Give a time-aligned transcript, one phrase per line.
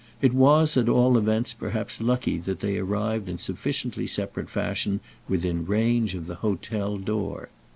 [0.19, 5.63] It was at all events perhaps lucky that they arrived in sufficiently separate fashion within
[5.63, 7.49] range of the hotel door.